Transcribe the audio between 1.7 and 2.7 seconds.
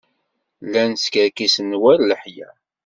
war leḥya.